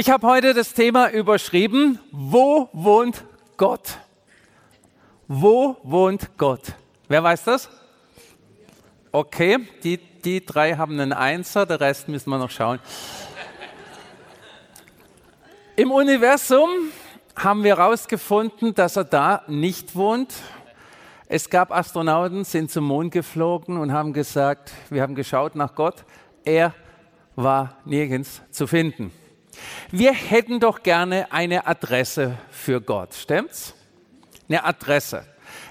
[0.00, 3.22] Ich habe heute das Thema überschrieben, wo wohnt
[3.58, 3.98] Gott?
[5.28, 6.72] Wo wohnt Gott?
[7.08, 7.68] Wer weiß das?
[9.12, 12.78] Okay, die, die drei haben einen Einser, der Rest müssen wir noch schauen.
[15.76, 16.70] Im Universum
[17.36, 20.32] haben wir herausgefunden, dass er da nicht wohnt.
[21.26, 26.06] Es gab Astronauten, sind zum Mond geflogen und haben gesagt, wir haben geschaut nach Gott.
[26.42, 26.72] Er
[27.36, 29.12] war nirgends zu finden.
[29.90, 33.74] Wir hätten doch gerne eine Adresse für Gott, stimmt's?
[34.48, 35.24] Eine Adresse.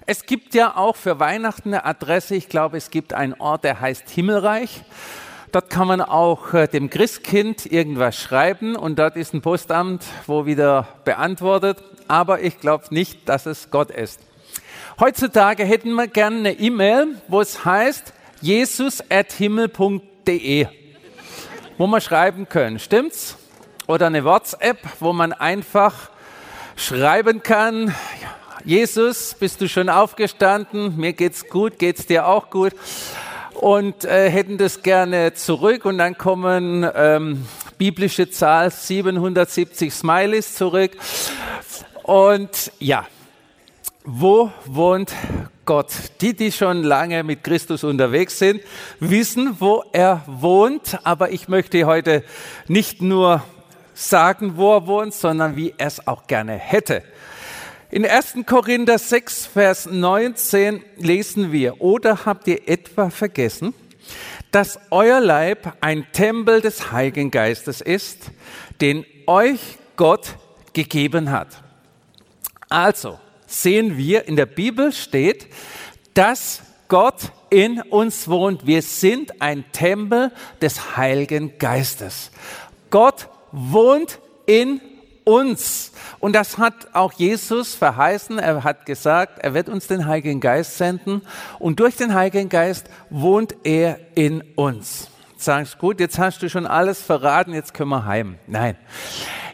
[0.05, 2.35] Es gibt ja auch für Weihnachten eine Adresse.
[2.35, 4.81] Ich glaube, es gibt einen Ort, der heißt Himmelreich.
[5.51, 10.45] Dort kann man auch äh, dem Christkind irgendwas schreiben und dort ist ein Postamt, wo
[10.45, 11.83] wieder beantwortet.
[12.07, 14.19] Aber ich glaube nicht, dass es Gott ist.
[14.99, 20.67] Heutzutage hätten wir gerne eine E-Mail, wo es heißt jesus@himmel.de,
[21.77, 22.77] wo man schreiben können.
[22.77, 23.38] Stimmt's?
[23.89, 26.11] Oder eine WhatsApp, wo man einfach
[26.75, 27.95] schreiben kann.
[28.63, 30.95] Jesus, bist du schon aufgestanden?
[30.95, 32.75] Mir geht's gut, geht's dir auch gut?
[33.55, 37.47] und äh, hätten das gerne zurück und dann kommen ähm,
[37.79, 40.91] biblische Zahl 770 Smileys zurück.
[42.03, 43.07] Und ja,
[44.03, 45.11] wo wohnt
[45.65, 45.87] Gott?
[46.21, 48.61] Die, die schon lange mit Christus unterwegs sind,
[48.99, 50.99] wissen, wo er wohnt.
[51.03, 52.23] Aber ich möchte heute
[52.67, 53.41] nicht nur
[53.99, 57.03] sagen, wo er wohnt, sondern wie er es auch gerne hätte.
[57.91, 58.37] In 1.
[58.45, 63.73] Korinther 6, Vers 19 lesen wir, oder habt ihr etwa vergessen,
[64.51, 68.31] dass euer Leib ein Tempel des Heiligen Geistes ist,
[68.79, 69.59] den euch
[69.95, 70.35] Gott
[70.73, 71.61] gegeben hat.
[72.69, 75.47] Also sehen wir, in der Bibel steht,
[76.13, 78.65] dass Gott in uns wohnt.
[78.65, 82.31] Wir sind ein Tempel des Heiligen Geistes.
[82.89, 84.81] Gott wohnt in
[85.23, 85.91] uns.
[86.19, 88.39] Und das hat auch Jesus verheißen.
[88.39, 91.21] Er hat gesagt, er wird uns den Heiligen Geist senden.
[91.59, 95.09] Und durch den Heiligen Geist wohnt er in uns.
[95.37, 98.37] Sagst gut, jetzt hast du schon alles verraten, jetzt können wir heim.
[98.47, 98.75] Nein.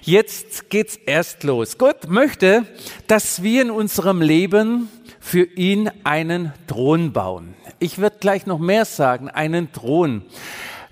[0.02, 1.78] Jetzt geht's erst los.
[1.78, 2.66] Gott möchte,
[3.08, 7.56] dass wir in unserem Leben für ihn einen Thron bauen.
[7.80, 10.24] Ich werde gleich noch mehr sagen, einen Thron.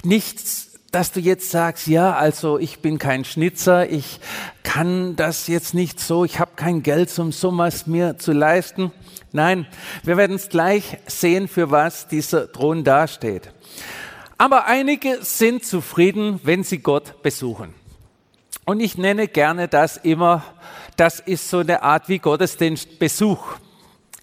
[0.04, 4.20] Nichts dass du jetzt sagst, ja, also ich bin kein Schnitzer, ich
[4.62, 8.92] kann das jetzt nicht so, ich habe kein Geld, um sowas mir zu leisten.
[9.32, 9.66] Nein,
[10.04, 13.52] wir werden es gleich sehen, für was dieser Thron dasteht.
[14.38, 17.74] Aber einige sind zufrieden, wenn sie Gott besuchen.
[18.64, 20.44] Und ich nenne gerne das immer,
[20.96, 23.44] das ist so eine Art wie Gottesdienstbesuch.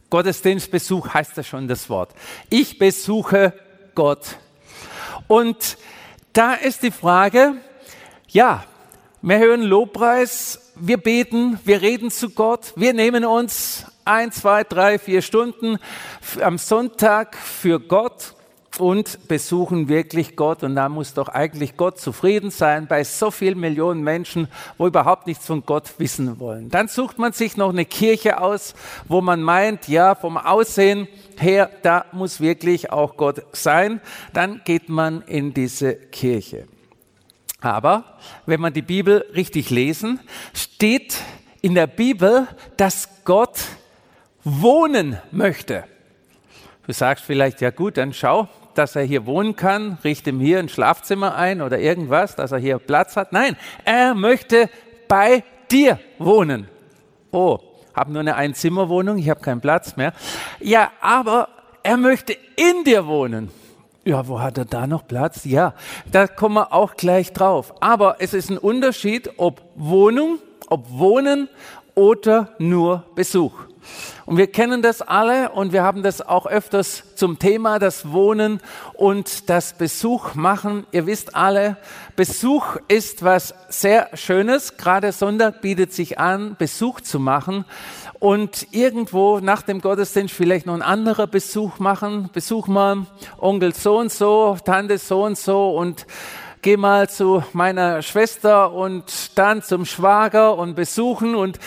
[0.08, 2.14] Gottesdienstbesuch heißt ja schon das Wort.
[2.48, 3.54] Ich besuche
[3.96, 4.36] Gott.
[5.26, 5.76] Und
[6.32, 7.54] da ist die Frage,
[8.28, 8.64] ja,
[9.22, 14.98] wir hören Lobpreis, wir beten, wir reden zu Gott, wir nehmen uns ein, zwei, drei,
[14.98, 15.78] vier Stunden
[16.40, 18.34] am Sonntag für Gott
[18.78, 20.62] und besuchen wirklich Gott.
[20.62, 24.48] Und da muss doch eigentlich Gott zufrieden sein bei so vielen Millionen Menschen,
[24.78, 26.68] wo überhaupt nichts von Gott wissen wollen.
[26.68, 28.74] Dann sucht man sich noch eine Kirche aus,
[29.08, 34.00] wo man meint, ja, vom Aussehen her, da muss wirklich auch Gott sein.
[34.32, 36.66] Dann geht man in diese Kirche.
[37.60, 38.04] Aber
[38.46, 40.20] wenn man die Bibel richtig lesen,
[40.54, 41.18] steht
[41.60, 43.58] in der Bibel, dass Gott
[44.44, 45.84] wohnen möchte.
[46.86, 48.48] Du sagst vielleicht, ja gut, dann schau,
[48.80, 52.58] dass er hier wohnen kann, richte ihm hier ein Schlafzimmer ein oder irgendwas, dass er
[52.58, 53.30] hier Platz hat.
[53.30, 54.70] Nein, er möchte
[55.06, 56.66] bei dir wohnen.
[57.30, 57.58] Oh,
[57.94, 60.14] habe nur eine Einzimmerwohnung, ich habe keinen Platz mehr.
[60.60, 61.50] Ja, aber
[61.82, 63.50] er möchte in dir wohnen.
[64.06, 65.44] Ja, wo hat er da noch Platz?
[65.44, 65.74] Ja,
[66.10, 67.74] da kommen wir auch gleich drauf.
[67.80, 70.38] Aber es ist ein Unterschied, ob Wohnung,
[70.70, 71.50] ob Wohnen
[71.94, 73.52] oder nur Besuch.
[74.26, 78.60] Und wir kennen das alle und wir haben das auch öfters zum Thema, das Wohnen
[78.94, 80.86] und das Besuch machen.
[80.92, 81.76] Ihr wisst alle,
[82.16, 84.76] Besuch ist was sehr Schönes.
[84.76, 87.64] Gerade Sonntag bietet sich an, Besuch zu machen
[88.18, 92.30] und irgendwo nach dem Gottesdienst vielleicht noch ein anderer Besuch machen.
[92.32, 93.06] Besuch mal
[93.38, 96.06] Onkel so und so, Tante so und so und
[96.62, 101.58] geh mal zu meiner Schwester und dann zum Schwager und besuchen und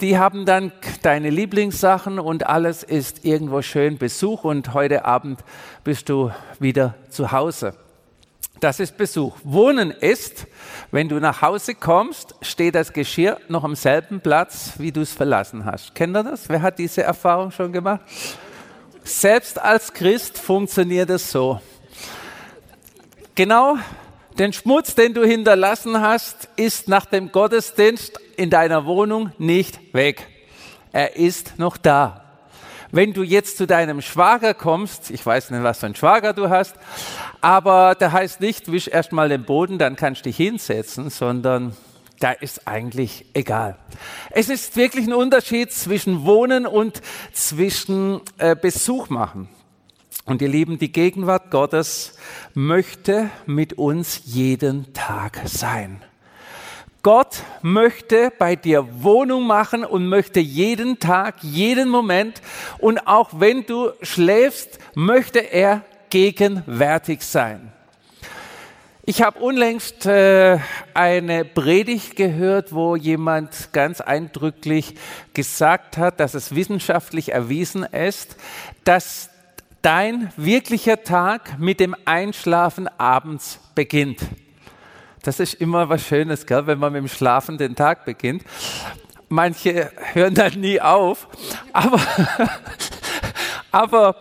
[0.00, 5.40] die haben dann deine Lieblingssachen und alles ist irgendwo schön Besuch und heute Abend
[5.84, 7.74] bist du wieder zu Hause.
[8.58, 9.36] Das ist Besuch.
[9.42, 10.46] Wohnen ist,
[10.90, 15.12] wenn du nach Hause kommst, steht das Geschirr noch am selben Platz, wie du es
[15.12, 15.94] verlassen hast.
[15.94, 16.48] Kennt ihr das?
[16.48, 18.00] Wer hat diese Erfahrung schon gemacht?
[19.02, 21.60] Selbst als Christ funktioniert es so.
[23.34, 23.78] Genau
[24.38, 30.26] Den Schmutz, den du hinterlassen hast, ist nach dem Gottesdienst in deiner Wohnung nicht weg.
[30.92, 32.24] Er ist noch da.
[32.92, 36.48] Wenn du jetzt zu deinem Schwager kommst, ich weiß nicht, was für einen Schwager du
[36.48, 36.74] hast,
[37.40, 41.76] aber der heißt nicht, wisch erstmal den Boden, dann kannst du dich hinsetzen, sondern
[42.18, 43.76] da ist eigentlich egal.
[44.30, 47.00] Es ist wirklich ein Unterschied zwischen Wohnen und
[47.32, 49.48] zwischen äh, Besuch machen.
[50.30, 52.16] Und ihr Lieben, die Gegenwart Gottes
[52.54, 56.00] möchte mit uns jeden Tag sein.
[57.02, 62.42] Gott möchte bei dir Wohnung machen und möchte jeden Tag, jeden Moment
[62.78, 67.72] und auch wenn du schläfst, möchte er gegenwärtig sein.
[69.04, 70.60] Ich habe unlängst äh,
[70.94, 74.94] eine Predigt gehört, wo jemand ganz eindrücklich
[75.34, 78.36] gesagt hat, dass es wissenschaftlich erwiesen ist,
[78.84, 79.30] dass
[79.82, 84.20] dein wirklicher Tag mit dem Einschlafen abends beginnt.
[85.22, 88.42] Das ist immer was Schönes, gell, wenn man mit dem Schlafen den Tag beginnt.
[89.28, 91.28] Manche hören dann nie auf,
[91.72, 92.00] aber,
[93.70, 94.16] aber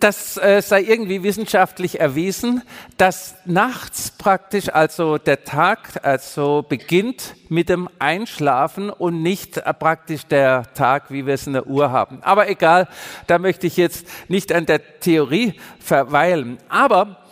[0.00, 2.62] das äh, sei irgendwie wissenschaftlich erwiesen,
[2.96, 10.24] dass nachts praktisch, also der Tag, also beginnt mit dem Einschlafen und nicht äh, praktisch
[10.26, 12.20] der Tag, wie wir es in der Uhr haben.
[12.22, 12.88] Aber egal,
[13.26, 16.58] da möchte ich jetzt nicht an der Theorie verweilen.
[16.68, 17.24] Aber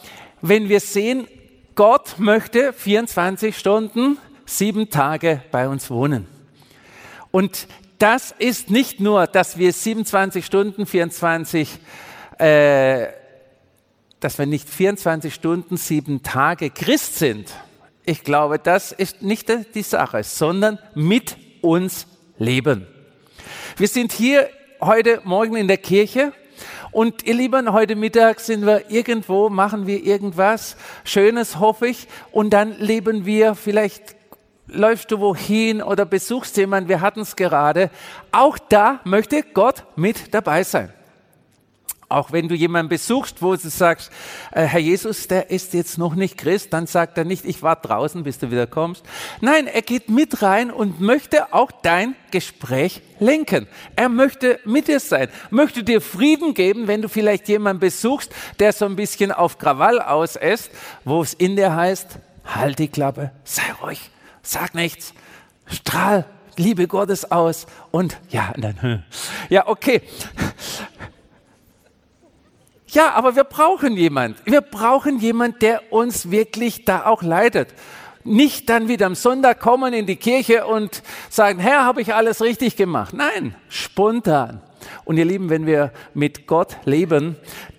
[0.43, 1.29] wenn wir sehen,
[1.77, 6.27] Gott möchte 24 Stunden, sieben Tage bei uns wohnen.
[7.31, 7.69] Und
[7.99, 11.79] das ist nicht nur, dass wir 27 Stunden, 24,
[12.39, 13.09] äh,
[14.21, 17.53] dass wir nicht 24 Stunden, sieben Tage Christ sind.
[18.05, 22.07] Ich glaube, das ist nicht die Sache, sondern mit uns
[22.39, 22.87] leben.
[23.77, 24.49] Wir sind hier
[24.81, 26.33] heute Morgen in der Kirche
[26.93, 32.09] und ihr Lieben, heute Mittag sind wir irgendwo, machen wir irgendwas Schönes, hoffe ich.
[32.33, 34.17] Und dann leben wir vielleicht
[34.69, 37.91] läufst du wohin oder besuchst jemanden, wir hatten es gerade.
[38.33, 40.93] Auch da möchte Gott mit dabei sein.
[42.09, 44.13] Auch wenn du jemanden besuchst, wo du sagst,
[44.53, 47.75] äh, Herr Jesus, der ist jetzt noch nicht Christ, dann sagt er nicht, ich war
[47.75, 49.05] draußen, bis du wieder kommst.
[49.41, 53.67] Nein, er geht mit rein und möchte auch dein Gespräch lenken.
[53.97, 58.73] Er möchte mit dir sein, möchte dir Frieden geben, wenn du vielleicht jemanden besuchst, der
[58.73, 60.71] so ein bisschen auf Krawall aus ist,
[61.05, 64.11] wo es in dir heißt, halt die Klappe, sei ruhig,
[64.43, 65.13] sag nichts,
[65.67, 66.25] strahl
[66.59, 69.05] Liebe Gottes aus und ja, dann,
[69.51, 70.03] ja, okay.
[72.89, 74.45] Ja, aber wir brauchen jemand.
[74.45, 77.69] Wir brauchen jemand, der uns wirklich da auch leitet.
[78.23, 82.43] Nicht dann wieder am Sonntag kommen in die Kirche und sagen, Herr, habe ich alles
[82.43, 83.15] richtig gemacht.
[83.15, 84.61] Nein, spontan.
[85.05, 87.37] Und ihr Lieben, wenn wir mit Gott leben,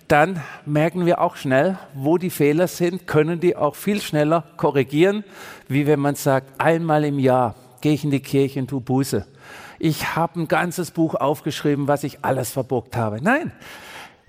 [0.08, 5.22] dann merken wir auch schnell, wo die Fehler sind, können die auch viel schneller korrigieren,
[5.68, 9.26] wie wenn man sagt, einmal im Jahr gehe ich in die Kirche und tu Buße.
[9.78, 13.20] Ich habe ein ganzes Buch aufgeschrieben, was ich alles verbockt habe.
[13.22, 13.52] Nein,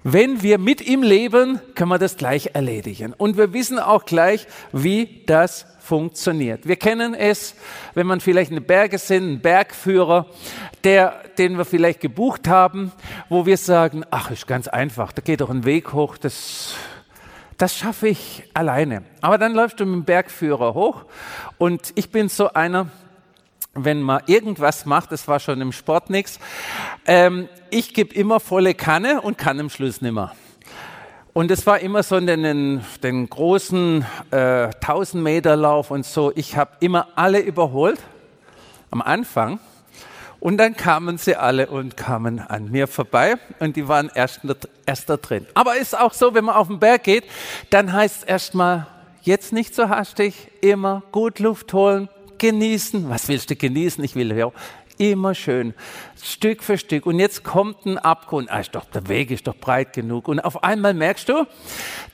[0.04, 3.14] wenn wir mit ihm leben, können wir das gleich erledigen.
[3.14, 6.68] Und wir wissen auch gleich, wie das funktioniert.
[6.68, 7.56] Wir kennen es,
[7.96, 10.28] wenn man vielleicht in den Bergen sind, ein Bergführer,
[10.84, 12.92] der, den wir vielleicht gebucht haben,
[13.28, 16.76] wo wir sagen, ach, ist ganz einfach, da geht doch ein Weg hoch, das,
[17.58, 19.04] das schaffe ich alleine.
[19.22, 21.06] Aber dann läufst du mit dem Bergführer hoch
[21.58, 22.88] und ich bin so einer,
[23.74, 26.40] wenn man irgendwas macht, das war schon im Sport nichts,
[27.06, 30.34] ähm, ich gebe immer volle Kanne und kann im Schluss nimmer.
[31.34, 36.34] Und es war immer so in den, den großen äh, 1000 Meter Lauf und so.
[36.36, 38.00] Ich habe immer alle überholt
[38.92, 39.60] am Anfang.
[40.40, 44.42] Und dann kamen sie alle und kamen an mir vorbei und die waren erst,
[44.86, 45.46] erst da drin.
[45.54, 47.26] Aber ist auch so, wenn man auf den Berg geht,
[47.70, 48.88] dann heißt es erstmal,
[49.22, 52.08] jetzt nicht so hastig, immer gut Luft holen,
[52.40, 53.10] genießen.
[53.10, 54.04] Was willst du genießen?
[54.04, 54.52] Ich will ja
[55.00, 55.74] immer schön,
[56.22, 57.06] Stück für Stück.
[57.06, 58.52] Und jetzt kommt ein Abgrund.
[58.52, 60.28] Ah, doch, der Weg ist doch breit genug.
[60.28, 61.48] Und auf einmal merkst du,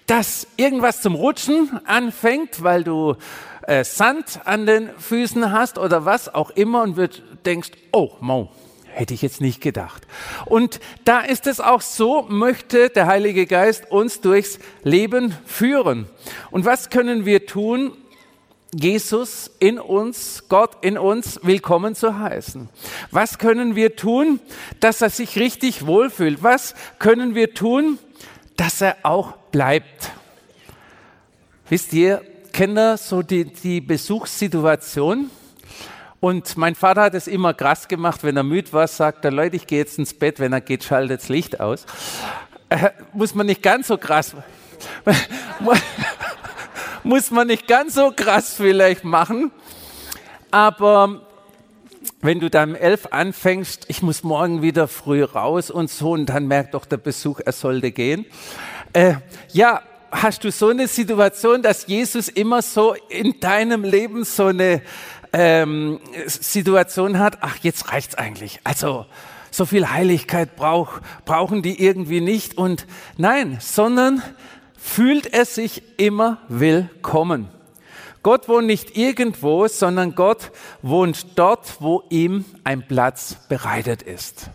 [0.05, 3.15] dass irgendwas zum Rutschen anfängt, weil du
[3.63, 8.51] äh, Sand an den Füßen hast oder was auch immer und wird, denkst, oh, Mo,
[8.96, 10.05] hätte ich jetzt nicht gedacht.
[10.46, 16.08] Und da ist es auch so, möchte der Heilige Geist uns durchs Leben führen.
[16.51, 17.94] Und was können wir tun,
[18.77, 22.67] Jesus in uns, Gott in uns willkommen zu heißen.
[23.10, 24.41] Was können wir tun,
[24.82, 26.44] dass er sich richtig wohlfühlt?
[26.44, 28.00] Was können wir tun,
[28.58, 30.12] dass er auch bleibt?
[31.70, 35.29] Wisst ihr, Kinder, so die, die Besuchssituation?
[36.20, 39.55] Und mein Vater hat es immer krass gemacht, wenn er müde war, sagt er, Leute,
[39.55, 41.86] ich gehe jetzt ins Bett, wenn er geht, schaltet das Licht aus.
[42.67, 44.36] Äh, muss man nicht ganz so krass
[47.06, 49.52] muss man nicht ganz so krass vielleicht machen.
[50.50, 51.22] Aber
[52.22, 56.26] wenn du dann um elf anfängst, ich muss morgen wieder früh raus und so, und
[56.26, 58.26] dann merkt doch der Besuch, er sollte gehen.
[58.94, 59.16] Äh,
[59.54, 59.82] ja,
[60.12, 64.82] hast du so eine Situation, dass Jesus immer so in deinem Leben so eine
[65.32, 68.60] ähm, Situation hat, ach, jetzt reicht's eigentlich.
[68.64, 69.06] Also,
[69.52, 72.58] so viel Heiligkeit brauch, brauchen die irgendwie nicht.
[72.58, 74.22] Und nein, sondern
[74.86, 77.50] fühlt er sich immer willkommen.
[78.24, 80.51] Gott wohnt nicht irgendwo, sondern Gott
[80.82, 84.51] wohnt dort, wo ihm ein Platz bereitet ist.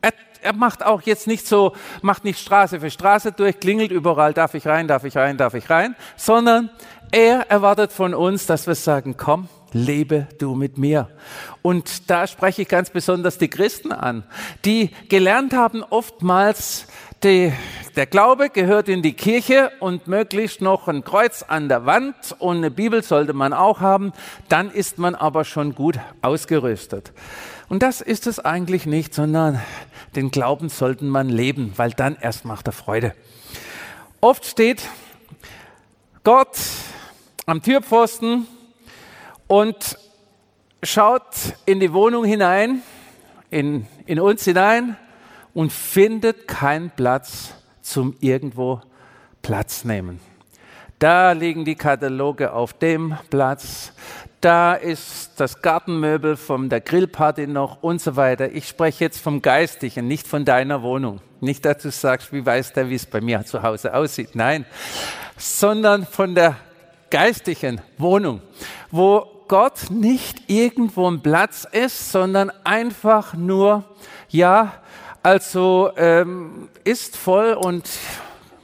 [0.00, 0.12] Er,
[0.42, 4.54] er, macht auch jetzt nicht so, macht nicht Straße für Straße durch, klingelt überall, darf
[4.54, 6.70] ich rein, darf ich rein, darf ich rein, sondern
[7.10, 11.08] er erwartet von uns, dass wir sagen, komm, lebe du mit mir.
[11.62, 14.24] Und da spreche ich ganz besonders die Christen an,
[14.64, 16.86] die gelernt haben, oftmals
[17.24, 17.52] die,
[17.96, 22.58] der Glaube gehört in die Kirche und möglichst noch ein Kreuz an der Wand und
[22.58, 24.12] eine Bibel sollte man auch haben,
[24.48, 27.12] dann ist man aber schon gut ausgerüstet.
[27.68, 29.60] Und das ist es eigentlich nicht, sondern
[30.14, 33.14] den Glauben sollten man leben, weil dann erst macht er Freude.
[34.20, 34.88] Oft steht
[36.24, 36.56] Gott
[37.46, 38.46] am Türpfosten
[39.48, 39.98] und
[40.82, 41.24] schaut
[41.66, 42.82] in die Wohnung hinein,
[43.50, 44.96] in, in uns hinein
[45.58, 48.80] und findet keinen Platz zum irgendwo
[49.42, 50.20] Platz nehmen.
[51.00, 53.92] Da liegen die Kataloge auf dem Platz,
[54.40, 58.52] da ist das Gartenmöbel von der Grillparty noch und so weiter.
[58.52, 61.20] Ich spreche jetzt vom Geistigen, nicht von deiner Wohnung.
[61.40, 64.36] Nicht, dass du sagst, wie weiß der, wie es bei mir zu Hause aussieht.
[64.36, 64.64] Nein,
[65.36, 66.54] sondern von der
[67.10, 68.42] geistigen Wohnung,
[68.92, 73.82] wo Gott nicht irgendwo ein Platz ist, sondern einfach nur,
[74.28, 74.72] ja,
[75.22, 77.88] also ähm, ist voll und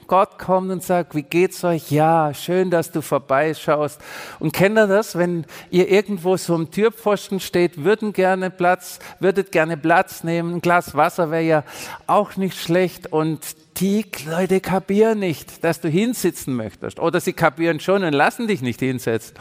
[0.07, 1.91] Gott kommt und sagt, wie geht's euch?
[1.91, 4.01] Ja, schön, dass du vorbeischaust.
[4.39, 9.51] Und kennt ihr das, wenn ihr irgendwo so am Türpfosten steht, würden gerne Platz, würdet
[9.53, 11.65] gerne Platz nehmen, ein Glas Wasser wäre ja
[12.07, 13.41] auch nicht schlecht und
[13.79, 17.01] die Leute kapieren nicht, dass du hinsitzen möchtest.
[17.01, 19.37] Oder sie kapieren schon und lassen dich nicht hinsetzen,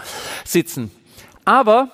[0.46, 0.92] sitzen.
[1.46, 1.90] Aber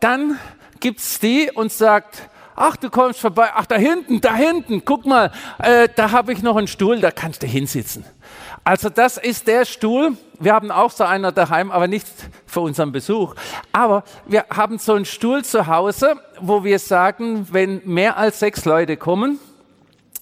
[0.00, 0.38] dann
[0.80, 5.30] gibt's die und sagt, ach, du kommst vorbei, ach, da hinten, da hinten, guck mal,
[5.58, 8.04] äh, da habe ich noch einen Stuhl, da kannst du hinsitzen.
[8.64, 12.06] Also das ist der Stuhl, wir haben auch so einer daheim, aber nicht
[12.46, 13.34] für unseren Besuch.
[13.72, 18.64] Aber wir haben so einen Stuhl zu Hause, wo wir sagen, wenn mehr als sechs
[18.64, 19.38] Leute kommen,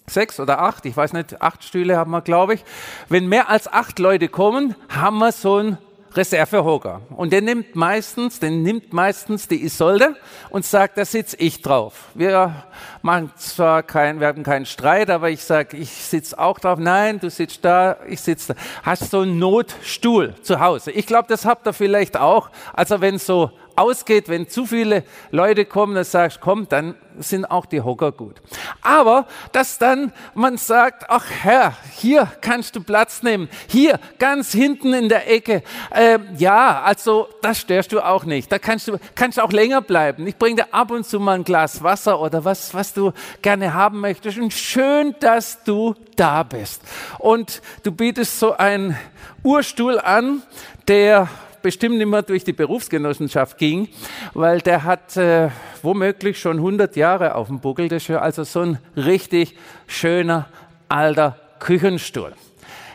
[0.06, 2.64] sechs oder acht, ich weiß nicht, acht Stühle haben wir, glaube ich.
[3.08, 5.78] Wenn mehr als acht Leute kommen, haben wir so einen
[6.16, 7.02] Reservehocker.
[7.16, 10.16] Und der nimmt meistens, den nimmt meistens die Isolde
[10.50, 12.10] und sagt, da sitze ich drauf.
[12.14, 12.64] Wir
[13.02, 16.78] machen zwar keinen, wir haben keinen Streit, aber ich sage, ich sitze auch drauf.
[16.78, 18.60] Nein, du sitzt da, ich sitze da.
[18.82, 20.92] Hast so einen Notstuhl zu Hause.
[20.92, 22.50] Ich glaube, das habt ihr vielleicht auch.
[22.72, 27.66] Also wenn so ausgeht, wenn zu viele Leute kommen, dann sagst, komm, dann sind auch
[27.66, 28.40] die Hocker gut.
[28.82, 34.92] Aber dass dann man sagt, ach Herr, hier kannst du Platz nehmen, hier ganz hinten
[34.92, 38.50] in der Ecke, äh, ja, also das störst du auch nicht.
[38.50, 40.26] Da kannst du kannst auch länger bleiben.
[40.26, 43.12] Ich bringe dir ab und zu mal ein Glas Wasser oder was, was du
[43.42, 44.38] gerne haben möchtest.
[44.38, 46.82] Und schön, dass du da bist.
[47.18, 48.96] Und du bietest so einen
[49.42, 50.42] Urstuhl an,
[50.88, 51.28] der
[51.64, 53.88] bestimmt nicht mehr durch die Berufsgenossenschaft ging,
[54.34, 55.48] weil der hat äh,
[55.82, 57.88] womöglich schon 100 Jahre auf dem Buckel.
[57.88, 59.56] Das ist also so ein richtig
[59.88, 60.46] schöner
[60.88, 62.34] alter Küchenstuhl.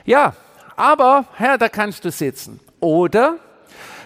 [0.06, 0.36] Ja,
[0.78, 2.60] aber Herr, da kannst du sitzen.
[2.80, 3.38] Oder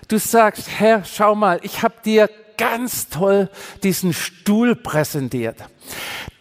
[0.08, 3.50] du sagst, Herr, schau mal, ich habe dir ganz toll
[3.84, 5.58] diesen Stuhl präsentiert.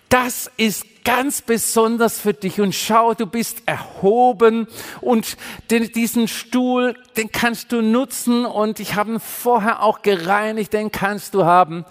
[0.09, 2.61] Das ist ganz besonders für dich.
[2.61, 4.67] Und schau, du bist erhoben.
[5.01, 5.37] Und
[5.71, 8.45] den, diesen Stuhl, den kannst du nutzen.
[8.45, 11.85] Und ich habe ihn vorher auch gereinigt, den kannst du haben.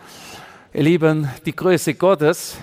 [0.73, 2.57] Ihr Lieben, die Größe Gottes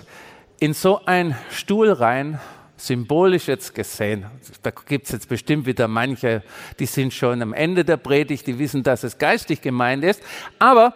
[0.60, 2.40] in so einen Stuhl rein,
[2.76, 4.26] symbolisch jetzt gesehen,
[4.62, 6.42] da gibt es jetzt bestimmt wieder manche,
[6.78, 10.22] die sind schon am Ende der Predigt, die wissen, dass es geistig gemeint ist,
[10.58, 10.94] aber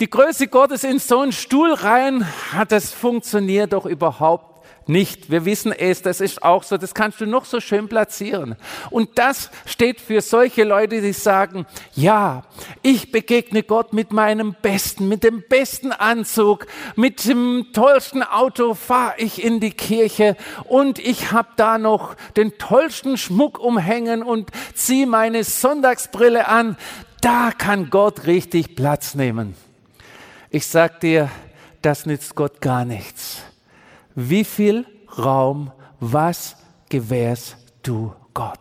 [0.00, 4.53] die Größe Gottes in so einen Stuhl rein, hat das funktioniert doch überhaupt
[4.88, 5.30] nicht.
[5.30, 8.56] Wir wissen es, das ist auch so, das kannst du noch so schön platzieren.
[8.90, 12.42] Und das steht für solche Leute, die sagen, ja,
[12.82, 19.14] ich begegne Gott mit meinem Besten, mit dem besten Anzug, mit dem tollsten Auto fahre
[19.18, 25.06] ich in die Kirche und ich habe da noch den tollsten Schmuck umhängen und ziehe
[25.06, 26.76] meine Sonntagsbrille an.
[27.20, 29.54] Da kann Gott richtig Platz nehmen.
[30.50, 31.30] Ich sag dir,
[31.80, 33.42] das nützt Gott gar nichts
[34.14, 34.86] wie viel
[35.18, 36.56] Raum, was
[36.88, 38.60] gewährst du Gott?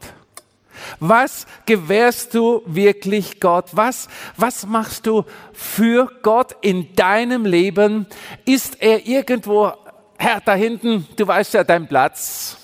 [0.99, 3.65] Was gewährst du wirklich Gott?
[3.71, 4.07] Was,
[4.37, 8.07] was machst du für Gott in deinem Leben?
[8.45, 9.71] Ist er irgendwo,
[10.17, 12.57] Herr, da hinten, du weißt ja dein Platz.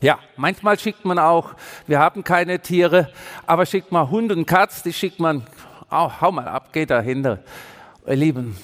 [0.00, 1.54] Ja, manchmal schickt man auch,
[1.86, 3.10] wir haben keine Tiere,
[3.46, 5.46] aber schickt man Hund und Katz, die schickt man,
[5.90, 7.38] oh, hau mal ab, geh dahinter.
[8.06, 8.56] Ihr Lieben,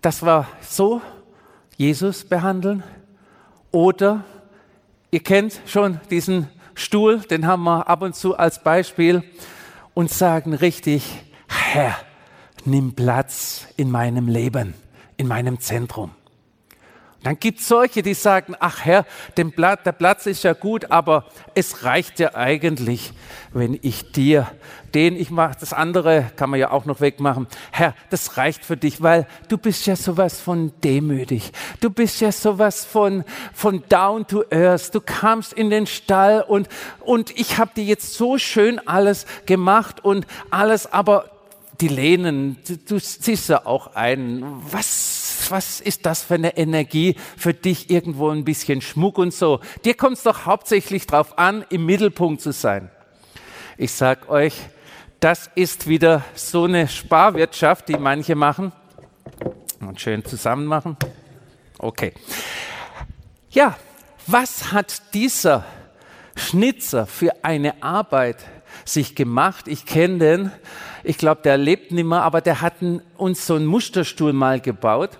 [0.00, 1.02] das war so
[1.76, 2.82] Jesus behandeln
[3.70, 4.24] oder
[5.10, 9.22] ihr kennt schon diesen Stuhl, den haben wir ab und zu als Beispiel
[9.94, 11.04] und sagen richtig,
[11.48, 11.96] Herr,
[12.64, 14.74] nimm Platz in meinem Leben,
[15.16, 16.10] in meinem Zentrum.
[17.24, 21.82] Dann gibt es solche, die sagen, ach Herr, der Platz ist ja gut, aber es
[21.82, 23.12] reicht ja eigentlich,
[23.54, 24.46] wenn ich dir
[24.94, 27.46] den, ich mache das andere, kann man ja auch noch wegmachen.
[27.72, 31.50] Herr, das reicht für dich, weil du bist ja sowas von demütig.
[31.80, 34.94] Du bist ja sowas von, von down to earth.
[34.94, 36.68] Du kamst in den Stall und,
[37.00, 41.30] und ich habe dir jetzt so schön alles gemacht und alles, aber
[41.80, 45.13] die lehnen, du, du siehst ja auch ein, was
[45.50, 49.60] was ist das für eine Energie für dich irgendwo ein bisschen Schmuck und so.
[49.84, 52.90] Dir kommt es doch hauptsächlich darauf an, im Mittelpunkt zu sein.
[53.76, 54.54] Ich sag euch,
[55.20, 58.72] das ist wieder so eine Sparwirtschaft, die manche machen.
[59.80, 60.96] Und schön zusammen machen.
[61.78, 62.12] Okay.
[63.50, 63.76] Ja,
[64.26, 65.64] was hat dieser
[66.36, 68.44] Schnitzer für eine Arbeit
[68.84, 69.68] sich gemacht?
[69.68, 70.50] Ich kenne den
[71.06, 72.76] ich glaube, der lebt nicht mehr, aber der hat
[73.18, 75.10] uns so einen Musterstuhl mal gebaut.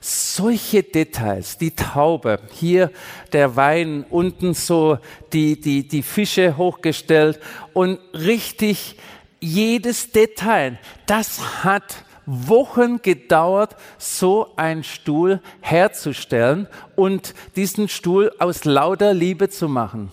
[0.00, 2.90] Solche Details, die Taube, hier
[3.32, 4.98] der Wein, unten so
[5.34, 7.38] die, die, die Fische hochgestellt
[7.74, 8.96] und richtig
[9.38, 19.12] jedes Detail, das hat Wochen gedauert, so einen Stuhl herzustellen und diesen Stuhl aus lauter
[19.12, 20.10] Liebe zu machen.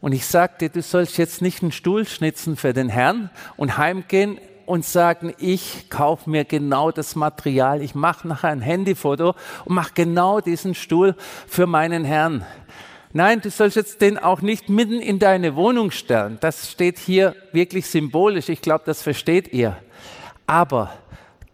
[0.00, 4.38] Und ich sagte, du sollst jetzt nicht einen Stuhl schnitzen für den Herrn und heimgehen
[4.66, 9.92] und sagen, ich kaufe mir genau das Material, ich mache nachher ein Handyfoto und mache
[9.94, 12.44] genau diesen Stuhl für meinen Herrn.
[13.12, 16.36] Nein, du sollst jetzt den auch nicht mitten in deine Wohnung stellen.
[16.40, 18.50] Das steht hier wirklich symbolisch.
[18.50, 19.78] Ich glaube, das versteht ihr.
[20.46, 20.92] Aber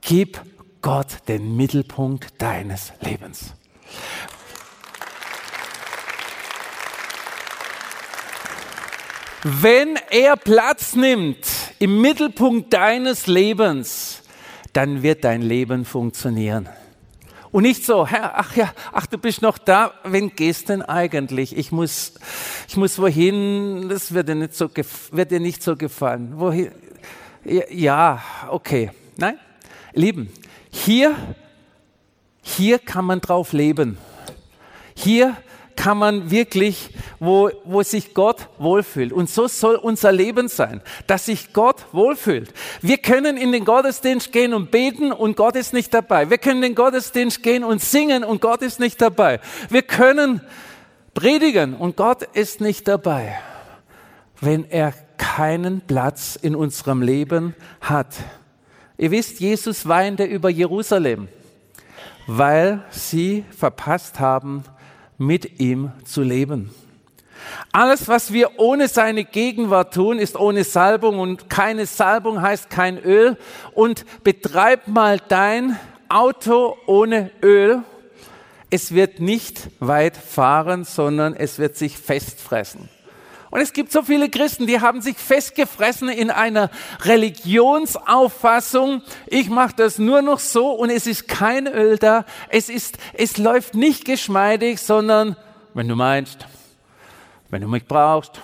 [0.00, 0.40] gib
[0.82, 3.54] Gott den Mittelpunkt deines Lebens.
[9.46, 11.46] Wenn er Platz nimmt
[11.78, 14.22] im Mittelpunkt deines Lebens,
[14.72, 16.66] dann wird dein Leben funktionieren.
[17.52, 21.54] Und nicht so, Herr, ach ja, ach, du bist noch da, wen gehst denn eigentlich?
[21.58, 22.14] Ich muss,
[22.68, 24.70] ich muss wohin, das wird dir nicht so,
[25.12, 26.32] wird dir nicht so gefallen.
[26.36, 26.72] Wohin?
[27.44, 28.92] Ja, okay.
[29.18, 29.38] Nein,
[29.92, 30.32] Lieben,
[30.70, 31.14] hier,
[32.40, 33.98] hier kann man drauf leben.
[34.96, 35.36] Hier
[35.76, 39.12] kann man wirklich, wo, wo sich Gott wohlfühlt.
[39.12, 42.52] Und so soll unser Leben sein, dass sich Gott wohlfühlt.
[42.80, 46.30] Wir können in den Gottesdienst gehen und beten und Gott ist nicht dabei.
[46.30, 49.40] Wir können in den Gottesdienst gehen und singen und Gott ist nicht dabei.
[49.68, 50.40] Wir können
[51.14, 53.38] predigen und Gott ist nicht dabei,
[54.40, 58.14] wenn er keinen Platz in unserem Leben hat.
[58.96, 61.28] Ihr wisst, Jesus weinte über Jerusalem,
[62.26, 64.64] weil sie verpasst haben,
[65.18, 66.70] mit ihm zu leben.
[67.72, 72.98] Alles, was wir ohne seine Gegenwart tun, ist ohne Salbung und keine Salbung heißt kein
[72.98, 73.36] Öl.
[73.72, 77.82] Und betreib mal dein Auto ohne Öl.
[78.70, 82.88] Es wird nicht weit fahren, sondern es wird sich festfressen.
[83.54, 86.70] Und es gibt so viele Christen, die haben sich festgefressen in einer
[87.02, 89.00] Religionsauffassung.
[89.28, 92.24] Ich mache das nur noch so und es ist kein Öl da.
[92.48, 95.36] Es ist, es läuft nicht geschmeidig, sondern
[95.72, 96.48] wenn du meinst,
[97.50, 98.40] wenn du mich brauchst.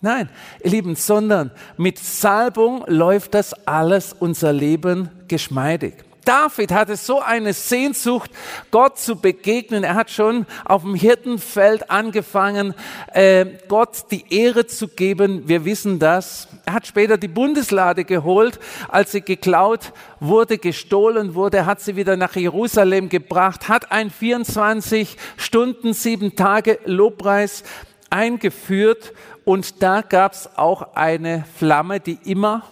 [0.00, 0.28] Nein,
[0.62, 6.04] ihr Lieben, sondern mit Salbung läuft das alles unser Leben geschmeidig.
[6.24, 8.30] David hatte so eine Sehnsucht,
[8.70, 9.84] Gott zu begegnen.
[9.84, 12.74] Er hat schon auf dem Hirtenfeld angefangen,
[13.12, 15.48] äh, Gott die Ehre zu geben.
[15.48, 16.48] Wir wissen das.
[16.66, 18.58] Er hat später die Bundeslade geholt,
[18.88, 25.16] als sie geklaut wurde, gestohlen wurde, hat sie wieder nach Jerusalem gebracht, hat ein 24
[25.36, 27.64] Stunden, sieben Tage Lobpreis
[28.10, 29.12] eingeführt
[29.44, 32.62] und da gab es auch eine Flamme, die immer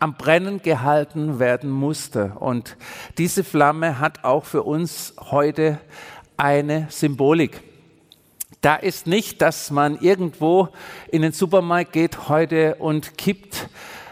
[0.00, 2.32] am Brennen gehalten werden musste.
[2.40, 2.76] Und
[3.18, 5.78] diese Flamme hat auch für uns heute
[6.36, 7.60] eine Symbolik.
[8.62, 10.68] Da ist nicht, dass man irgendwo
[11.10, 13.68] in den Supermarkt geht heute und kippt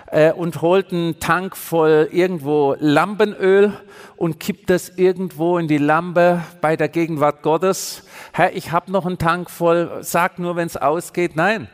[0.07, 3.73] äh, und holt einen Tank voll irgendwo Lampenöl
[4.17, 8.05] und kippt das irgendwo in die Lampe bei der Gegenwart Gottes.
[8.33, 11.37] Herr, ich habe noch einen Tank voll, sag nur, wenn es ausgeht.
[11.37, 11.69] Nein,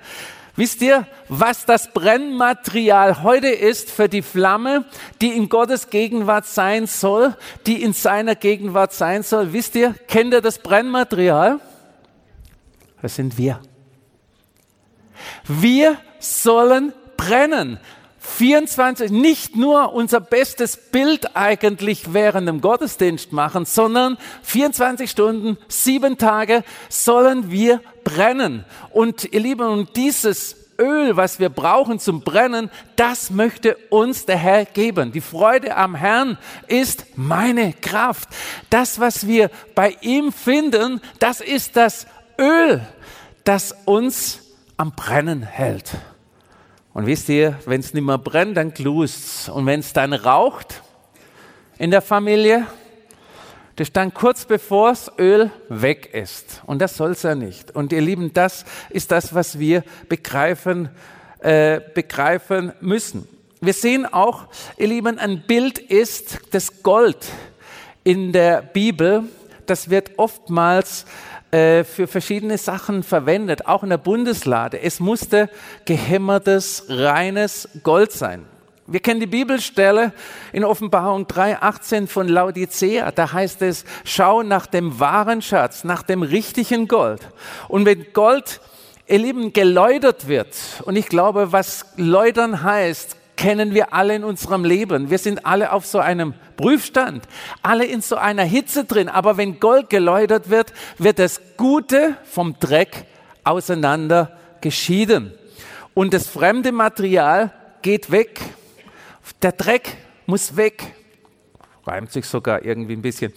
[0.57, 4.85] Wisst ihr, was das Brennmaterial heute ist für die Flamme,
[5.21, 7.37] die in Gottes Gegenwart sein soll,
[7.67, 9.53] die in seiner Gegenwart sein soll?
[9.53, 11.59] Wisst ihr, kennt ihr das Brennmaterial?
[13.03, 13.61] Das sind wir.
[15.47, 17.81] Wir sollen brennen.
[18.35, 26.19] 24, nicht nur unser bestes Bild eigentlich während dem Gottesdienst machen, sondern 24 Stunden, sieben
[26.19, 28.65] Tage sollen wir brennen.
[28.91, 34.39] Und ihr Lieben, und dieses Öl, was wir brauchen zum Brennen, das möchte uns der
[34.39, 35.13] Herr geben.
[35.13, 38.29] Die Freude am Herrn ist meine Kraft.
[38.69, 42.85] Das, was wir bei ihm finden, das ist das Öl,
[43.45, 44.41] das uns
[44.77, 45.93] am Brennen hält.
[46.95, 49.49] Und wisst ihr, wenn es nicht mehr brennt, dann glust's.
[49.49, 50.83] Und wenn es dann raucht
[51.77, 52.67] in der Familie,
[53.75, 56.63] das ist dann kurz bevor das Öl weg ist.
[56.67, 57.73] Und das soll es ja nicht.
[57.73, 60.89] Und ihr Lieben, das ist das, was wir begreifen,
[61.41, 63.27] äh, begreifen müssen.
[63.61, 67.27] Wir sehen auch, ihr Lieben, ein Bild ist das Gold
[68.05, 69.25] in der Bibel.
[69.67, 71.07] Das wird oftmals
[71.55, 74.81] äh, für verschiedene Sachen verwendet, auch in der Bundeslade.
[74.81, 75.49] Es musste
[75.85, 78.45] gehämmertes, reines Gold sein.
[78.89, 80.13] Wir kennen die Bibelstelle
[80.53, 83.13] in Offenbarung 3,18 von Laodicea.
[83.13, 87.21] Da heißt es, schau nach dem wahren Schatz, nach dem richtigen Gold.
[87.69, 88.61] Und wenn Gold,
[89.07, 90.49] ihr Lieben, geläutert wird,
[90.87, 95.11] und ich glaube, was läutern heißt, kennen wir alle in unserem Leben.
[95.11, 97.25] Wir sind alle auf so einem Prüfstand,
[97.63, 99.09] alle in so einer Hitze drin.
[99.09, 103.07] Aber wenn Gold geläutert wird, wird das Gute vom Dreck
[103.43, 105.33] auseinander geschieden.
[105.95, 108.41] Und das fremde Material geht weg.
[109.43, 110.83] Der Dreck muss weg.
[111.87, 113.33] Reimt sich sogar irgendwie ein bisschen.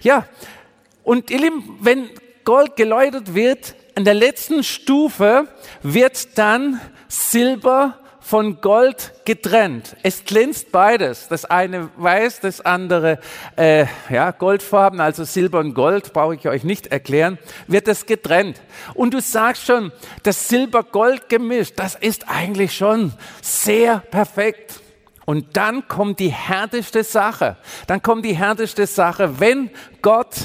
[0.00, 0.26] Ja,
[1.04, 2.10] und ihr Lieben, wenn
[2.44, 5.46] Gold geläutert wird, an der letzten Stufe
[5.82, 9.96] wird dann Silber von Gold getrennt.
[10.02, 11.28] Es glänzt beides.
[11.28, 13.18] Das eine weiß, das andere
[13.56, 18.60] äh, ja, goldfarben, also Silber und Gold, brauche ich euch nicht erklären, wird es getrennt.
[18.94, 24.80] Und du sagst schon, das Silber-Gold-Gemisch, das ist eigentlich schon sehr perfekt.
[25.24, 27.56] Und dann kommt die härteste Sache.
[27.86, 30.36] Dann kommt die härteste Sache, wenn Gott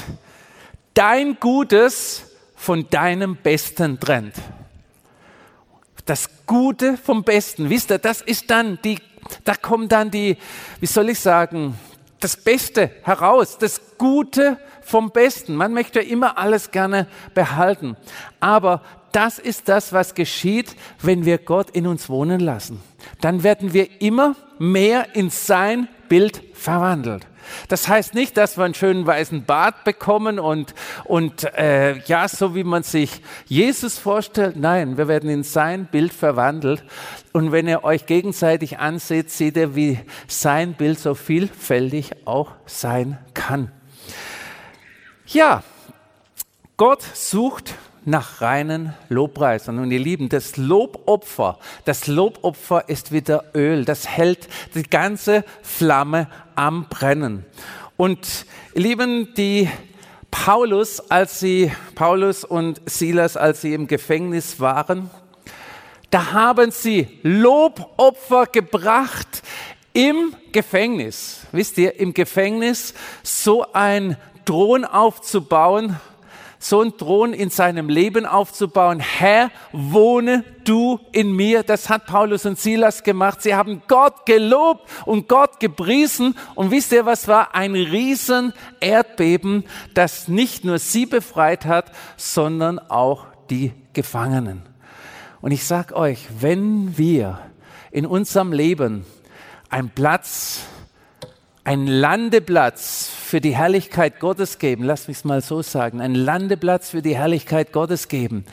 [0.94, 2.24] dein Gutes
[2.56, 4.34] von deinem Besten trennt
[6.08, 7.68] das Gute vom Besten.
[7.68, 8.98] Wisst ihr, das ist dann die,
[9.44, 10.36] da kommt dann die,
[10.80, 11.78] wie soll ich sagen,
[12.20, 15.54] das Beste heraus, das Gute vom Besten.
[15.54, 17.96] Man möchte immer alles gerne behalten.
[18.40, 22.80] Aber das ist das, was geschieht, wenn wir Gott in uns wohnen lassen.
[23.20, 27.26] Dann werden wir immer mehr in sein Bild verwandelt.
[27.68, 32.54] Das heißt nicht, dass wir einen schönen weißen Bart bekommen und, und äh, ja, so
[32.54, 34.56] wie man sich Jesus vorstellt.
[34.56, 36.84] Nein, wir werden in sein Bild verwandelt.
[37.32, 43.18] Und wenn ihr euch gegenseitig anseht, seht ihr, wie sein Bild so vielfältig auch sein
[43.34, 43.70] kann.
[45.26, 45.62] Ja,
[46.76, 47.74] Gott sucht
[48.08, 49.78] nach reinen Lobpreisern.
[49.78, 53.84] Und ihr Lieben, das Lobopfer, das Lobopfer ist wieder Öl.
[53.84, 57.44] Das hält die ganze Flamme am Brennen.
[57.96, 59.68] Und ihr Lieben, die
[60.30, 65.10] Paulus, als sie, Paulus und Silas, als sie im Gefängnis waren,
[66.10, 69.42] da haben sie Lobopfer gebracht
[69.92, 71.42] im Gefängnis.
[71.52, 74.16] Wisst ihr, im Gefängnis so ein
[74.46, 76.00] Thron aufzubauen,
[76.58, 79.00] so einen Thron in seinem Leben aufzubauen.
[79.00, 81.62] Herr, wohne du in mir.
[81.62, 83.42] Das hat Paulus und Silas gemacht.
[83.42, 86.36] Sie haben Gott gelobt und Gott gepriesen.
[86.54, 87.54] Und wisst ihr, was war?
[87.54, 94.62] Ein riesen Erdbeben, das nicht nur sie befreit hat, sondern auch die Gefangenen.
[95.40, 97.38] Und ich sag euch, wenn wir
[97.90, 99.06] in unserem Leben
[99.70, 100.62] einen Platz
[101.68, 106.88] ein Landeplatz für die Herrlichkeit Gottes geben, lass mich es mal so sagen, ein Landeplatz
[106.88, 108.46] für die Herrlichkeit Gottes geben,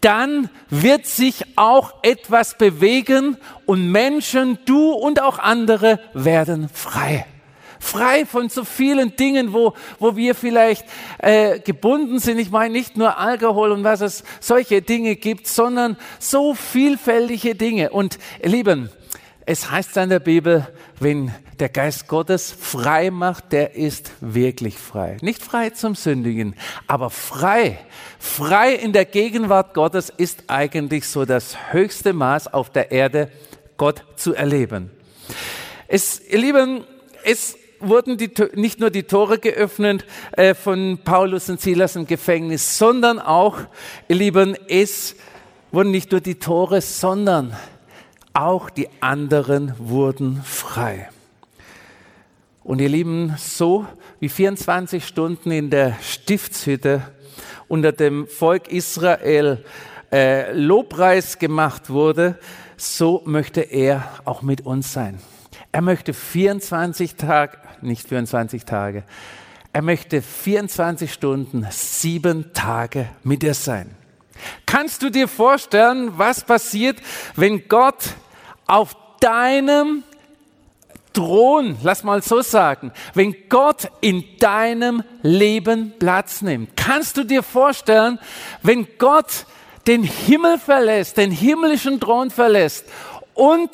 [0.00, 7.26] dann wird sich auch etwas bewegen und Menschen, du und auch andere werden frei.
[7.80, 10.86] Frei von so vielen Dingen, wo, wo wir vielleicht
[11.18, 12.38] äh, gebunden sind.
[12.38, 17.90] Ich meine nicht nur Alkohol und was es solche Dinge gibt, sondern so vielfältige Dinge.
[17.90, 18.90] Und ihr Lieben,
[19.50, 20.68] es heißt in der Bibel,
[21.00, 25.16] wenn der Geist Gottes frei macht, der ist wirklich frei.
[25.22, 26.54] Nicht frei zum Sündigen,
[26.86, 27.78] aber frei.
[28.18, 33.30] Frei in der Gegenwart Gottes ist eigentlich so das höchste Maß auf der Erde,
[33.78, 34.90] Gott zu erleben.
[35.86, 36.84] Es, ihr Lieben,
[37.24, 42.76] es wurden die, nicht nur die Tore geöffnet äh, von Paulus und Silas im Gefängnis,
[42.76, 43.56] sondern auch,
[44.08, 45.16] ihr Lieben, es
[45.72, 47.56] wurden nicht nur die Tore, sondern
[48.38, 51.08] auch die anderen wurden frei.
[52.62, 53.84] Und ihr Lieben, so
[54.20, 57.02] wie 24 Stunden in der Stiftshütte
[57.66, 59.64] unter dem Volk Israel
[60.12, 62.38] äh, Lobpreis gemacht wurde,
[62.76, 65.18] so möchte er auch mit uns sein.
[65.72, 69.02] Er möchte 24 Tage, nicht 24 Tage,
[69.72, 73.90] er möchte 24 Stunden, sieben Tage mit dir sein.
[74.64, 76.98] Kannst du dir vorstellen, was passiert,
[77.34, 78.14] wenn Gott
[78.68, 80.04] auf deinem
[81.12, 86.76] Thron, lass mal so sagen, wenn Gott in deinem Leben Platz nimmt?
[86.76, 88.20] Kannst du dir vorstellen,
[88.62, 89.46] wenn Gott
[89.88, 92.84] den Himmel verlässt, den himmlischen Thron verlässt
[93.34, 93.70] und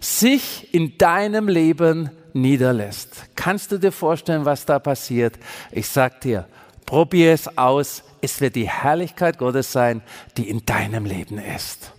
[0.00, 3.24] sich in deinem Leben niederlässt.
[3.34, 5.34] Kannst du dir vorstellen, was da passiert?
[5.72, 6.46] Ich sag dir,
[6.84, 8.04] probier es aus.
[8.20, 10.02] Es wird die Herrlichkeit Gottes sein,
[10.36, 11.92] die in deinem Leben ist.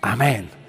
[0.00, 0.59] Amen.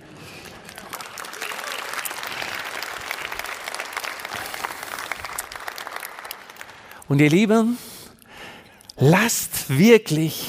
[7.11, 7.77] Und ihr Lieben,
[8.95, 10.47] lasst wirklich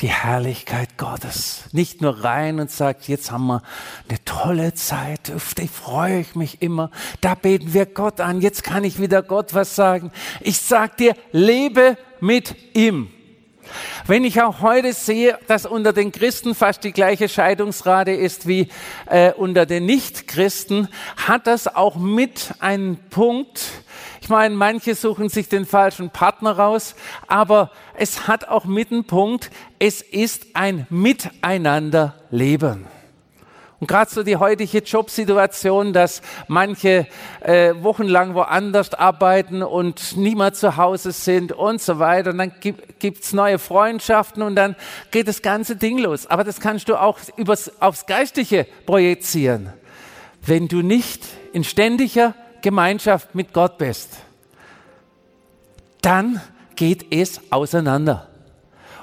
[0.00, 1.62] die Herrlichkeit Gottes.
[1.72, 3.62] Nicht nur rein und sagt, jetzt haben wir
[4.10, 6.90] eine tolle Zeit, die freue ich mich immer.
[7.22, 10.12] Da beten wir Gott an, jetzt kann ich wieder Gott was sagen.
[10.42, 13.08] Ich sag dir, lebe mit ihm.
[14.06, 18.68] Wenn ich auch heute sehe, dass unter den Christen fast die gleiche Scheidungsrate ist wie
[19.06, 23.62] äh, unter den Nichtchristen, hat das auch mit einem Punkt,
[24.20, 26.94] ich meine, manche suchen sich den falschen Partner raus,
[27.26, 32.97] aber es hat auch mit einem Punkt, es ist ein Miteinanderleben.
[33.80, 37.06] Und gerade so die heutige Jobsituation, dass manche
[37.40, 42.30] äh, wochenlang woanders arbeiten und niemand zu Hause sind und so weiter.
[42.30, 44.74] Und dann gibt es neue Freundschaften und dann
[45.12, 46.26] geht das ganze Ding los.
[46.26, 49.72] Aber das kannst du auch übers, aufs Geistliche projizieren.
[50.44, 54.10] Wenn du nicht in ständiger Gemeinschaft mit Gott bist,
[56.02, 56.40] dann
[56.74, 58.28] geht es auseinander.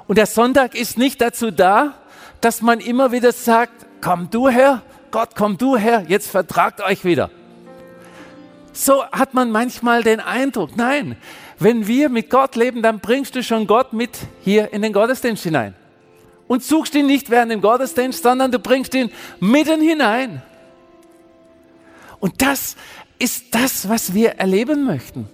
[0.08, 1.94] Und der Sonntag ist nicht dazu da,
[2.42, 7.04] dass man immer wieder sagt, komm du her, Gott, komm du her, jetzt vertragt euch
[7.04, 7.32] wieder.
[8.72, 11.18] So hat man manchmal den Eindruck, nein,
[11.58, 14.12] wenn wir mit Gott leben, dann bringst du schon Gott mit
[14.44, 15.74] hier in den Gottesdienst hinein.
[16.48, 20.44] Und suchst ihn nicht während dem Gottesdienst, sondern du bringst ihn mitten hinein.
[22.20, 22.76] Und das
[23.18, 25.28] ist das, was wir erleben möchten.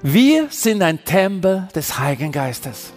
[0.00, 2.94] Wir sind ein Tempel des Heiligen Geistes.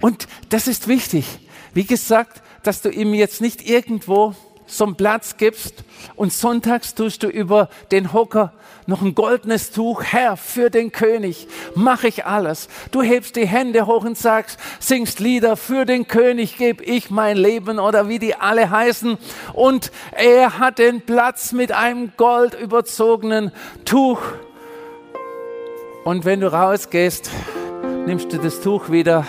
[0.00, 1.38] Und das ist wichtig.
[1.72, 4.34] Wie gesagt, dass du ihm jetzt nicht irgendwo
[4.66, 5.84] so einen Platz gibst
[6.16, 8.52] und sonntags tust du über den Hocker
[8.86, 12.68] noch ein goldenes Tuch, Herr, für den König mache ich alles.
[12.90, 17.38] Du hebst die Hände hoch und sagst, singst Lieder, für den König gebe ich mein
[17.38, 19.16] Leben oder wie die alle heißen.
[19.54, 23.50] Und er hat den Platz mit einem gold überzogenen
[23.86, 24.20] Tuch.
[26.04, 27.30] Und wenn du rausgehst,
[28.04, 29.24] nimmst du das Tuch wieder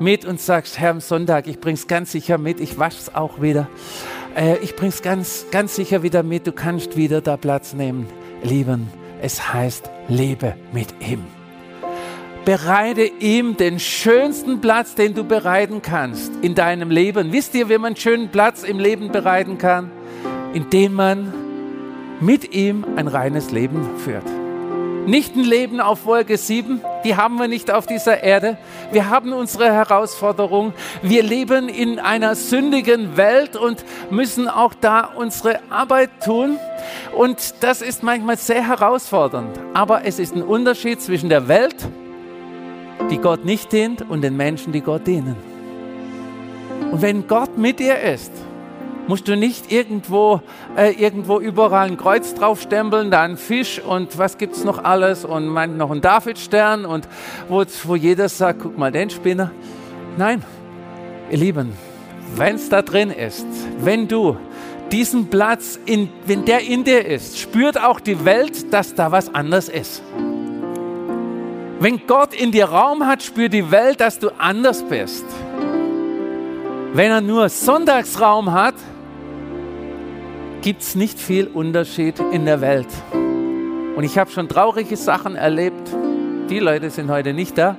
[0.00, 3.68] mit und sagst, Herr, am Sonntag, ich bring's ganz sicher mit, ich wasch's auch wieder.
[4.36, 8.06] Äh, ich bring's ganz, ganz sicher wieder mit, du kannst wieder da Platz nehmen
[8.42, 8.88] lieben.
[9.20, 11.24] Es heißt, lebe mit ihm.
[12.44, 17.32] Bereite ihm den schönsten Platz, den du bereiten kannst in deinem Leben.
[17.32, 19.90] Wisst ihr, wie man einen schönen Platz im Leben bereiten kann?
[20.54, 21.34] Indem man
[22.20, 24.35] mit ihm ein reines Leben führt.
[25.06, 28.58] Nicht ein Leben auf Wolke 7, die haben wir nicht auf dieser Erde.
[28.90, 30.72] Wir haben unsere Herausforderung.
[31.00, 36.58] Wir leben in einer sündigen Welt und müssen auch da unsere Arbeit tun.
[37.16, 39.56] Und das ist manchmal sehr herausfordernd.
[39.74, 41.76] Aber es ist ein Unterschied zwischen der Welt,
[43.08, 45.36] die Gott nicht dient, und den Menschen, die Gott dienen.
[46.90, 48.32] Und wenn Gott mit dir ist,
[49.06, 50.40] musst du nicht irgendwo,
[50.76, 55.24] äh, irgendwo überall ein Kreuz draufstempeln, da ein Fisch und was gibt es noch alles
[55.24, 57.08] und meint noch ein Davidstern und
[57.48, 59.50] wo, wo jeder sagt, guck mal den Spinner.
[60.16, 60.42] Nein,
[61.30, 61.72] ihr Lieben,
[62.34, 63.46] wenn es da drin ist,
[63.78, 64.36] wenn du
[64.92, 69.34] diesen Platz, in, wenn der in dir ist, spürt auch die Welt, dass da was
[69.34, 70.02] anders ist.
[71.78, 75.24] Wenn Gott in dir Raum hat, spürt die Welt, dass du anders bist.
[76.94, 78.76] Wenn er nur Sonntagsraum hat,
[80.66, 82.88] gibt es nicht viel Unterschied in der Welt.
[83.12, 85.94] Und ich habe schon traurige Sachen erlebt.
[86.50, 87.76] Die Leute sind heute nicht da.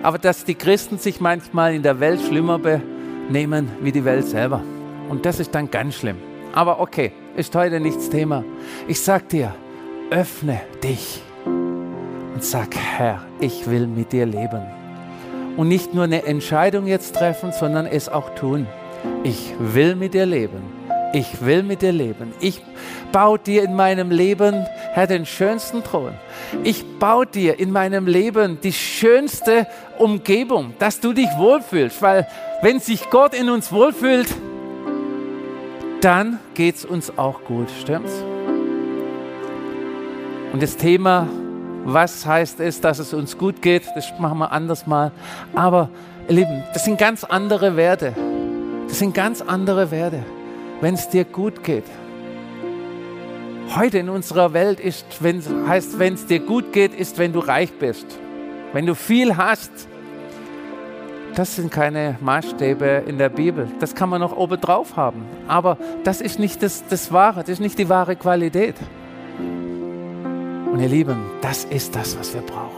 [0.00, 4.62] Aber dass die Christen sich manchmal in der Welt schlimmer benehmen wie die Welt selber.
[5.08, 6.18] Und das ist dann ganz schlimm.
[6.52, 8.44] Aber okay, ist heute nichts Thema.
[8.86, 9.52] Ich sag dir,
[10.12, 14.62] öffne dich und sag, Herr, ich will mit dir leben.
[15.56, 18.68] und nicht nur eine Entscheidung jetzt treffen, sondern es auch tun.
[19.24, 20.83] Ich will mit dir leben.
[21.14, 22.34] Ich will mit dir leben.
[22.40, 22.60] Ich
[23.12, 26.12] baue dir in meinem Leben, Herr, den schönsten Thron.
[26.64, 32.02] Ich baue dir in meinem Leben die schönste Umgebung, dass du dich wohlfühlst.
[32.02, 32.26] Weil
[32.62, 34.26] wenn sich Gott in uns wohlfühlt,
[36.00, 37.68] dann geht es uns auch gut.
[37.80, 38.24] Stimmt's?
[40.52, 41.28] Und das Thema,
[41.84, 45.12] was heißt es, dass es uns gut geht, das machen wir anders mal.
[45.54, 45.90] Aber,
[46.26, 48.14] ihr Lieben, das sind ganz andere Werte.
[48.88, 50.24] Das sind ganz andere Werte
[50.84, 51.86] wenn es dir gut geht.
[53.74, 57.38] Heute in unserer Welt ist, wenn, heißt, wenn es dir gut geht, ist, wenn du
[57.38, 58.04] reich bist.
[58.74, 59.70] Wenn du viel hast.
[61.36, 63.66] Das sind keine Maßstäbe in der Bibel.
[63.80, 65.24] Das kann man noch obendrauf haben.
[65.48, 68.74] Aber das ist nicht das, das Wahre, das ist nicht die wahre Qualität.
[69.38, 72.73] Und ihr Lieben, das ist das, was wir brauchen.